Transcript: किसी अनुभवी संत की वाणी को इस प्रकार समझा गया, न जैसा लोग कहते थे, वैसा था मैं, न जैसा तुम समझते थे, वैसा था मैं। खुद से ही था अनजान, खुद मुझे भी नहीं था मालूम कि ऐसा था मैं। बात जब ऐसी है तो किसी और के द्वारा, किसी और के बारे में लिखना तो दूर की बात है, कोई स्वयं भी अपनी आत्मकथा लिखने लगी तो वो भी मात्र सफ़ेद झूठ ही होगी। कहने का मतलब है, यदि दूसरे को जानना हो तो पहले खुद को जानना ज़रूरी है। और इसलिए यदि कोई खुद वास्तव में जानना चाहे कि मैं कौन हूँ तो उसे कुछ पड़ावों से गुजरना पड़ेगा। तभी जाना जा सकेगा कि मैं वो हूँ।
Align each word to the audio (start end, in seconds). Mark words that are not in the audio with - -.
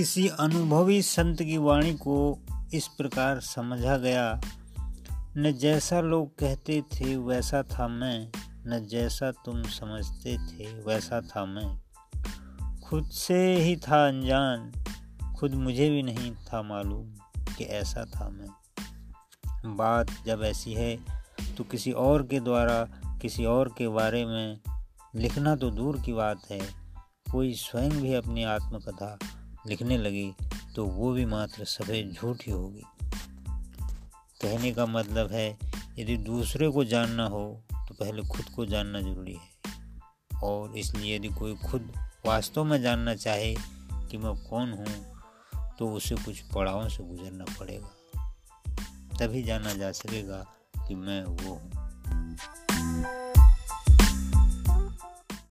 किसी 0.00 0.28
अनुभवी 0.28 1.02
संत 1.02 1.42
की 1.42 1.56
वाणी 1.58 1.92
को 1.94 2.38
इस 2.74 2.86
प्रकार 2.88 3.40
समझा 3.40 3.96
गया, 3.96 4.40
न 5.36 5.52
जैसा 5.52 6.00
लोग 6.00 6.38
कहते 6.38 6.82
थे, 6.82 7.16
वैसा 7.16 7.62
था 7.62 7.88
मैं, 7.88 8.32
न 8.66 8.86
जैसा 8.86 9.30
तुम 9.30 9.62
समझते 9.62 10.36
थे, 10.38 10.82
वैसा 10.82 11.20
था 11.20 11.44
मैं। 11.44 11.82
खुद 12.80 13.04
से 13.04 13.54
ही 13.56 13.76
था 13.76 14.08
अनजान, 14.08 14.72
खुद 15.38 15.54
मुझे 15.54 15.90
भी 15.90 16.02
नहीं 16.02 16.32
था 16.34 16.62
मालूम 16.62 17.10
कि 17.54 17.64
ऐसा 17.64 18.04
था 18.04 18.28
मैं। 18.28 19.76
बात 19.76 20.10
जब 20.26 20.42
ऐसी 20.42 20.72
है 20.74 20.96
तो 21.56 21.64
किसी 21.64 21.92
और 21.92 22.22
के 22.22 22.40
द्वारा, 22.40 22.84
किसी 23.22 23.44
और 23.44 23.74
के 23.78 23.88
बारे 23.88 24.24
में 24.26 24.60
लिखना 25.14 25.56
तो 25.56 25.70
दूर 25.70 26.00
की 26.00 26.12
बात 26.12 26.50
है, 26.50 26.60
कोई 27.32 27.52
स्वयं 27.54 27.90
भी 27.90 28.14
अपनी 28.14 28.44
आत्मकथा 28.44 29.18
लिखने 29.66 29.98
लगी 29.98 30.32
तो 30.76 30.84
वो 30.86 31.12
भी 31.12 31.24
मात्र 31.24 31.64
सफ़ेद 31.64 32.12
झूठ 32.12 32.42
ही 32.46 32.52
होगी। 32.52 32.82
कहने 34.42 34.72
का 34.72 34.86
मतलब 34.86 35.32
है, 35.32 35.58
यदि 35.98 36.16
दूसरे 36.16 36.68
को 36.68 36.84
जानना 36.84 37.26
हो 37.26 37.44
तो 37.72 37.94
पहले 37.94 38.22
खुद 38.22 38.46
को 38.56 38.66
जानना 38.66 39.00
ज़रूरी 39.00 39.34
है। 39.34 40.40
और 40.42 40.76
इसलिए 40.78 41.16
यदि 41.16 41.28
कोई 41.28 41.54
खुद 41.56 41.92
वास्तव 42.26 42.64
में 42.64 42.80
जानना 42.82 43.14
चाहे 43.14 43.54
कि 44.10 44.16
मैं 44.16 44.34
कौन 44.48 44.72
हूँ 44.72 45.10
तो 45.78 45.90
उसे 45.90 46.14
कुछ 46.14 46.40
पड़ावों 46.54 46.88
से 46.88 47.04
गुजरना 47.04 47.44
पड़ेगा। 47.58 47.90
तभी 49.18 49.42
जाना 49.42 49.74
जा 49.74 49.92
सकेगा 49.92 50.44
कि 50.88 50.94
मैं 50.94 51.24
वो 51.24 51.54
हूँ। 51.54 51.79